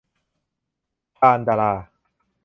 [1.19, 1.73] ซานดรา